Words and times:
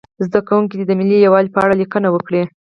زده 0.25 0.39
کوونکي 0.47 0.75
دې 0.77 0.85
د 0.87 0.91
ملي 0.99 1.17
یووالي 1.19 1.49
په 1.53 1.59
اړه 1.63 1.79
لیکنه 1.81 2.07
وکړي. 2.11 2.43